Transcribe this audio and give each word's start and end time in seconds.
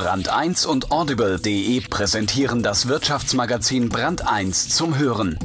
Brand 0.00 0.30
1 0.30 0.64
und 0.64 0.92
audible.de 0.92 1.78
präsentieren 1.82 2.62
das 2.62 2.88
Wirtschaftsmagazin 2.88 3.90
Brand 3.90 4.26
1 4.26 4.70
zum 4.70 4.96
Hören. 4.96 5.38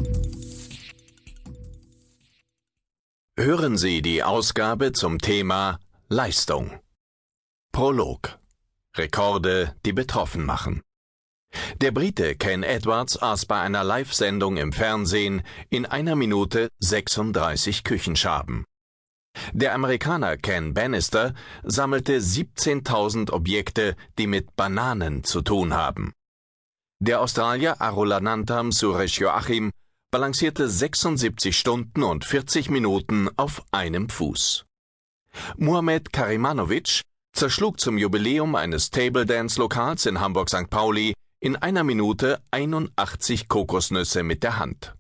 Hören 3.37 3.77
Sie 3.77 4.01
die 4.01 4.23
Ausgabe 4.23 4.93
zum 4.93 5.19
Thema 5.19 5.77
Leistung. 6.07 6.79
Prolog. 7.73 8.39
Rekorde, 8.95 9.75
die 9.85 9.91
betroffen 9.91 10.45
machen. 10.45 10.81
Der 11.81 11.91
Brite 11.91 12.35
Ken 12.37 12.63
Edwards 12.63 13.21
aß 13.21 13.47
bei 13.47 13.59
einer 13.59 13.83
Live-Sendung 13.83 14.55
im 14.55 14.71
Fernsehen 14.71 15.43
in 15.69 15.85
einer 15.85 16.15
Minute 16.15 16.69
36 16.79 17.83
Küchenschaben. 17.83 18.63
Der 19.53 19.73
Amerikaner 19.73 20.37
Ken 20.37 20.73
Bannister 20.73 21.33
sammelte 21.63 22.17
17.000 22.17 23.31
Objekte, 23.31 23.95
die 24.17 24.27
mit 24.27 24.55
Bananen 24.55 25.23
zu 25.23 25.41
tun 25.41 25.73
haben. 25.73 26.13
Der 26.99 27.21
Australier 27.21 27.81
Arulanantam 27.81 28.71
Suresh 28.71 29.19
Joachim 29.19 29.71
balancierte 30.11 30.69
76 30.69 31.57
Stunden 31.57 32.03
und 32.03 32.23
40 32.23 32.69
Minuten 32.69 33.29
auf 33.35 33.63
einem 33.71 34.09
Fuß. 34.09 34.65
Muhammad 35.57 36.13
Karimanovic 36.13 37.01
zerschlug 37.33 37.81
zum 37.81 37.97
Jubiläum 37.97 38.55
eines 38.55 38.89
Table 38.91 39.25
Dance 39.25 39.59
Lokals 39.59 40.05
in 40.05 40.21
Hamburg 40.21 40.49
St. 40.49 40.69
Pauli 40.69 41.13
in 41.41 41.57
einer 41.57 41.83
Minute 41.83 42.41
81 42.51 43.49
Kokosnüsse 43.49 44.23
mit 44.23 44.41
der 44.43 44.57
Hand. 44.57 44.95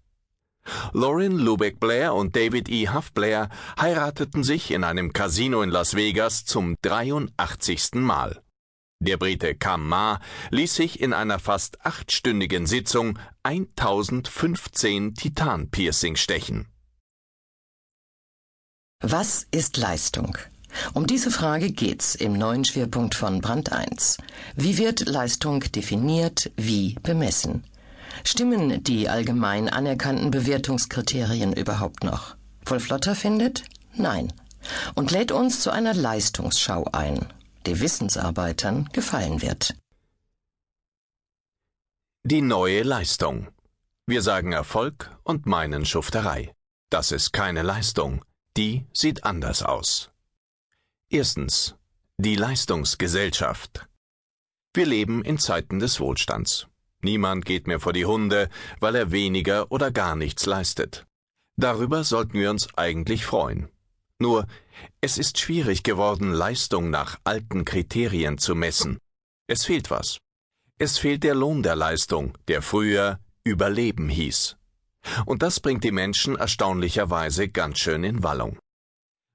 Lauren 0.93 1.37
Lubeck 1.37 1.79
Blair 1.79 2.13
und 2.13 2.35
David 2.35 2.69
E. 2.69 2.89
Huff 2.89 3.11
Blair 3.11 3.49
heirateten 3.79 4.43
sich 4.43 4.71
in 4.71 4.83
einem 4.83 5.13
Casino 5.13 5.61
in 5.61 5.69
Las 5.69 5.95
Vegas 5.95 6.45
zum 6.45 6.75
83. 6.81 7.95
Mal. 7.95 8.41
Der 9.01 9.17
Brite 9.17 9.55
Cam 9.55 9.87
Ma 9.87 10.19
ließ 10.51 10.73
sich 10.73 10.99
in 10.99 11.13
einer 11.13 11.37
fast 11.37 11.85
achtstündigen 11.85 12.65
Sitzung 12.65 13.19
1015 13.43 15.13
Titan-Piercing 15.13 16.15
stechen. 16.15 16.67
Was 19.01 19.45
ist 19.51 19.77
Leistung? 19.77 20.37
Um 20.93 21.05
diese 21.05 21.29
Frage 21.29 21.71
geht's 21.71 22.15
im 22.15 22.33
neuen 22.33 22.65
Schwerpunkt 22.65 23.15
von 23.15 23.41
Brand 23.41 23.71
1. 23.71 24.17
Wie 24.55 24.77
wird 24.77 25.07
Leistung 25.07 25.59
definiert, 25.59 26.51
wie 26.55 26.95
bemessen? 27.03 27.63
Stimmen 28.23 28.83
die 28.83 29.09
allgemein 29.09 29.69
anerkannten 29.69 30.31
Bewertungskriterien 30.31 31.53
überhaupt 31.53 32.03
noch? 32.03 32.35
Wolf 32.65 32.89
Lotter 32.89 33.15
findet, 33.15 33.63
nein. 33.93 34.33
Und 34.95 35.11
lädt 35.11 35.31
uns 35.31 35.59
zu 35.59 35.71
einer 35.71 35.93
Leistungsschau 35.93 36.85
ein, 36.91 37.31
die 37.65 37.79
Wissensarbeitern 37.79 38.89
gefallen 38.93 39.41
wird. 39.41 39.75
Die 42.23 42.41
neue 42.41 42.81
Leistung. 42.81 43.49
Wir 44.07 44.21
sagen 44.21 44.51
Erfolg 44.51 45.15
und 45.23 45.45
meinen 45.45 45.85
Schufterei. 45.85 46.55
Das 46.89 47.11
ist 47.11 47.33
keine 47.33 47.61
Leistung. 47.61 48.23
Die 48.57 48.85
sieht 48.93 49.25
anders 49.25 49.61
aus. 49.61 50.09
Erstens. 51.09 51.75
Die 52.17 52.35
Leistungsgesellschaft. 52.35 53.87
Wir 54.73 54.85
leben 54.85 55.23
in 55.23 55.37
Zeiten 55.37 55.79
des 55.79 55.99
Wohlstands. 55.99 56.67
Niemand 57.05 57.45
geht 57.45 57.67
mehr 57.67 57.79
vor 57.79 57.93
die 57.93 58.05
Hunde, 58.05 58.49
weil 58.79 58.95
er 58.95 59.11
weniger 59.11 59.71
oder 59.71 59.91
gar 59.91 60.15
nichts 60.15 60.47
leistet. 60.47 61.05
Darüber 61.55 62.03
sollten 62.03 62.33
wir 62.39 62.49
uns 62.49 62.67
eigentlich 62.75 63.25
freuen. 63.25 63.69
Nur, 64.19 64.47
es 65.01 65.19
ist 65.19 65.37
schwierig 65.37 65.83
geworden, 65.83 66.31
Leistung 66.33 66.89
nach 66.89 67.19
alten 67.23 67.63
Kriterien 67.63 68.39
zu 68.39 68.55
messen. 68.55 68.97
Es 69.47 69.65
fehlt 69.65 69.91
was. 69.91 70.17
Es 70.79 70.97
fehlt 70.97 71.23
der 71.23 71.35
Lohn 71.35 71.61
der 71.61 71.75
Leistung, 71.75 72.35
der 72.47 72.63
früher 72.63 73.19
Überleben 73.43 74.09
hieß. 74.09 74.57
Und 75.27 75.43
das 75.43 75.59
bringt 75.59 75.83
die 75.83 75.91
Menschen 75.91 76.35
erstaunlicherweise 76.35 77.49
ganz 77.49 77.77
schön 77.77 78.03
in 78.03 78.23
Wallung. 78.23 78.57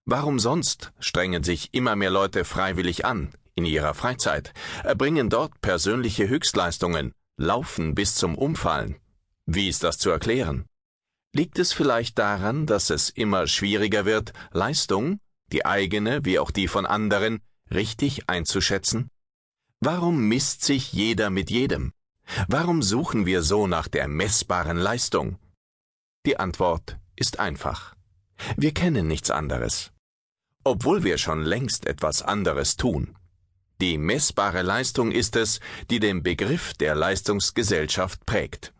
Warum 0.07 0.41
sonst 0.41 0.93
strengen 0.99 1.45
sich 1.45 1.73
immer 1.73 1.95
mehr 1.95 2.11
Leute 2.11 2.45
freiwillig 2.45 3.05
an, 3.05 3.33
in 3.55 3.65
ihrer 3.65 3.95
Freizeit, 3.95 4.53
erbringen 4.83 5.31
dort 5.31 5.61
persönliche 5.61 6.29
Höchstleistungen, 6.29 7.13
Laufen 7.37 7.95
bis 7.95 8.15
zum 8.15 8.37
Umfallen. 8.37 8.97
Wie 9.47 9.69
ist 9.69 9.83
das 9.83 9.99
zu 9.99 10.11
erklären? 10.11 10.67
Liegt 11.33 11.59
es 11.59 11.73
vielleicht 11.73 12.19
daran, 12.19 12.67
dass 12.67 12.91
es 12.91 13.11
immer 13.11 13.47
schwieriger 13.47 14.05
wird, 14.05 14.33
Leistung, 14.53 15.21
die 15.53 15.65
eigene 15.65 16.25
wie 16.25 16.39
auch 16.39 16.51
die 16.51 16.69
von 16.69 16.87
anderen, 16.87 17.41
richtig 17.71 18.29
einzuschätzen? 18.29 19.11
Warum 19.81 20.29
misst 20.29 20.63
sich 20.65 20.93
jeder 20.93 21.31
mit 21.31 21.51
jedem? 21.51 21.93
Warum 22.49 22.83
suchen 22.83 23.27
wir 23.27 23.43
so 23.43 23.67
nach 23.67 23.89
der 23.89 24.09
messbaren 24.09 24.77
Leistung? 24.77 25.39
Die 26.27 26.39
Antwort 26.39 26.99
ist 27.17 27.39
einfach. 27.39 27.95
Wir 28.57 28.75
kennen 28.75 29.07
nichts 29.07 29.31
anderes. 29.31 29.93
Obwohl 30.65 31.05
wir 31.05 31.17
schon 31.17 31.43
längst 31.43 31.87
etwas 31.87 32.23
anderes 32.23 32.77
tun. 32.77 33.17
Die 33.81 33.97
messbare 33.97 34.61
Leistung 34.61 35.11
ist 35.11 35.37
es, 35.37 35.59
die 35.91 36.01
den 36.01 36.23
Begriff 36.23 36.75
der 36.75 36.95
Leistungsgesellschaft 36.95 38.27
prägt. 38.27 38.75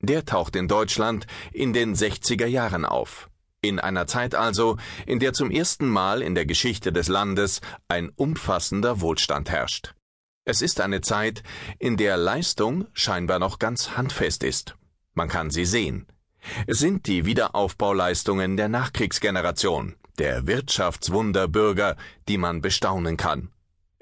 Der 0.00 0.26
taucht 0.26 0.56
in 0.56 0.68
Deutschland 0.68 1.26
in 1.52 1.72
den 1.72 1.94
60er 1.94 2.44
Jahren 2.44 2.84
auf. 2.84 3.30
In 3.62 3.78
einer 3.78 4.06
Zeit 4.06 4.34
also, 4.34 4.76
in 5.06 5.20
der 5.20 5.32
zum 5.32 5.50
ersten 5.50 5.88
Mal 5.88 6.20
in 6.20 6.34
der 6.34 6.44
Geschichte 6.44 6.92
des 6.92 7.08
Landes 7.08 7.62
ein 7.88 8.10
umfassender 8.10 9.00
Wohlstand 9.00 9.48
herrscht. 9.48 9.94
Es 10.44 10.60
ist 10.60 10.82
eine 10.82 11.00
Zeit, 11.00 11.42
in 11.78 11.96
der 11.96 12.18
Leistung 12.18 12.86
scheinbar 12.92 13.38
noch 13.38 13.58
ganz 13.58 13.96
handfest 13.96 14.44
ist. 14.44 14.76
Man 15.14 15.28
kann 15.28 15.50
sie 15.50 15.64
sehen. 15.64 16.06
Es 16.66 16.78
sind 16.78 17.06
die 17.06 17.24
Wiederaufbauleistungen 17.24 18.58
der 18.58 18.68
Nachkriegsgeneration, 18.68 19.94
der 20.18 20.46
Wirtschaftswunderbürger, 20.46 21.96
die 22.28 22.36
man 22.36 22.60
bestaunen 22.60 23.16
kann. 23.16 23.48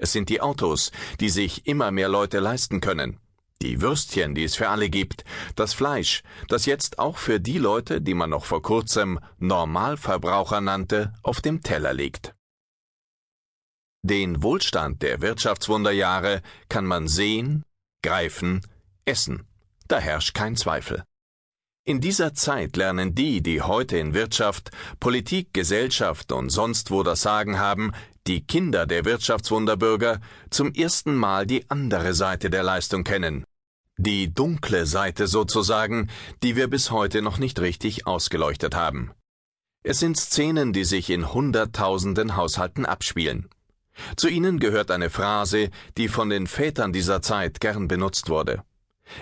Es 0.01 0.13
sind 0.13 0.29
die 0.29 0.41
Autos, 0.41 0.91
die 1.19 1.29
sich 1.29 1.67
immer 1.67 1.91
mehr 1.91 2.09
Leute 2.09 2.39
leisten 2.39 2.81
können. 2.81 3.19
Die 3.61 3.81
Würstchen, 3.81 4.33
die 4.33 4.43
es 4.43 4.55
für 4.55 4.67
alle 4.69 4.89
gibt. 4.89 5.23
Das 5.55 5.75
Fleisch, 5.75 6.23
das 6.47 6.65
jetzt 6.65 6.97
auch 6.97 7.19
für 7.19 7.39
die 7.39 7.59
Leute, 7.59 8.01
die 8.01 8.15
man 8.15 8.31
noch 8.31 8.45
vor 8.45 8.63
kurzem 8.63 9.19
Normalverbraucher 9.37 10.59
nannte, 10.59 11.13
auf 11.21 11.39
dem 11.39 11.61
Teller 11.61 11.93
liegt. 11.93 12.33
Den 14.01 14.41
Wohlstand 14.41 15.03
der 15.03 15.21
Wirtschaftswunderjahre 15.21 16.41
kann 16.67 16.87
man 16.87 17.07
sehen, 17.07 17.63
greifen, 18.01 18.65
essen. 19.05 19.45
Da 19.87 19.99
herrscht 19.99 20.33
kein 20.33 20.55
Zweifel. 20.55 21.03
In 21.83 21.99
dieser 21.99 22.35
Zeit 22.35 22.77
lernen 22.77 23.15
die, 23.15 23.41
die 23.41 23.61
heute 23.61 23.97
in 23.97 24.13
Wirtschaft, 24.13 24.71
Politik, 24.99 25.51
Gesellschaft 25.51 26.31
und 26.31 26.51
sonst 26.51 26.91
wo 26.91 27.01
das 27.01 27.23
Sagen 27.23 27.57
haben, 27.57 27.91
die 28.27 28.45
Kinder 28.45 28.85
der 28.85 29.05
Wirtschaftswunderbürger, 29.05 30.19
zum 30.49 30.73
ersten 30.73 31.15
Mal 31.15 31.45
die 31.45 31.69
andere 31.69 32.13
Seite 32.13 32.49
der 32.49 32.63
Leistung 32.63 33.03
kennen. 33.03 33.43
Die 33.97 34.33
dunkle 34.33 34.85
Seite 34.85 35.27
sozusagen, 35.27 36.09
die 36.43 36.55
wir 36.55 36.67
bis 36.69 36.91
heute 36.91 37.21
noch 37.21 37.37
nicht 37.37 37.59
richtig 37.59 38.07
ausgeleuchtet 38.07 38.75
haben. 38.75 39.11
Es 39.83 39.99
sind 39.99 40.17
Szenen, 40.17 40.73
die 40.73 40.83
sich 40.83 41.09
in 41.09 41.33
Hunderttausenden 41.33 42.35
Haushalten 42.35 42.85
abspielen. 42.85 43.49
Zu 44.15 44.29
ihnen 44.29 44.59
gehört 44.59 44.91
eine 44.91 45.09
Phrase, 45.09 45.69
die 45.97 46.07
von 46.07 46.29
den 46.29 46.47
Vätern 46.47 46.93
dieser 46.93 47.21
Zeit 47.21 47.59
gern 47.59 47.87
benutzt 47.87 48.29
wurde. 48.29 48.63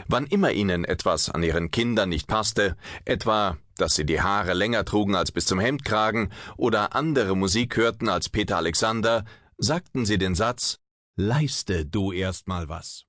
Wann 0.07 0.27
immer 0.27 0.51
ihnen 0.51 0.85
etwas 0.85 1.29
an 1.29 1.43
ihren 1.43 1.71
Kindern 1.71 2.09
nicht 2.09 2.27
passte, 2.27 2.75
etwa, 3.05 3.57
dass 3.81 3.95
sie 3.95 4.05
die 4.05 4.21
Haare 4.21 4.53
länger 4.53 4.85
trugen 4.85 5.15
als 5.15 5.31
bis 5.31 5.45
zum 5.45 5.59
Hemdkragen 5.59 6.31
oder 6.57 6.95
andere 6.95 7.35
Musik 7.35 7.77
hörten 7.77 8.09
als 8.09 8.29
Peter 8.29 8.57
Alexander, 8.57 9.25
sagten 9.57 10.05
sie 10.05 10.17
den 10.17 10.35
Satz 10.35 10.79
Leiste 11.15 11.85
du 11.85 12.13
erst 12.13 12.47
mal 12.47 12.69
was. 12.69 13.08